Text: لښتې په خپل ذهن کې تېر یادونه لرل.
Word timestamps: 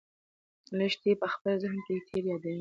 لښتې 0.77 1.11
په 1.21 1.27
خپل 1.33 1.53
ذهن 1.63 1.79
کې 1.85 2.05
تېر 2.07 2.23
یادونه 2.31 2.55
لرل. 2.57 2.59